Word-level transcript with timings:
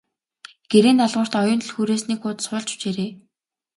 Гэрийн 0.71 0.97
даалгаварт 0.99 1.33
Оюун 1.41 1.61
түлхүүрээс 1.61 2.03
нэг 2.07 2.19
хуудас 2.21 2.45
хуулж 2.49 2.67
бичээрэй. 2.73 3.11